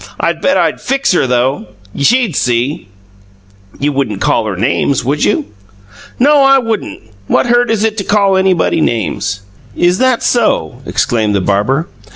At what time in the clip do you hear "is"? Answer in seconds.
7.69-7.83, 9.75-9.99